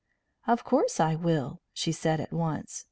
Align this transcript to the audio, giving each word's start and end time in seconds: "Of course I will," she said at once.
"Of 0.47 0.63
course 0.63 0.99
I 0.99 1.13
will," 1.13 1.61
she 1.73 1.91
said 1.91 2.19
at 2.19 2.33
once. 2.33 2.79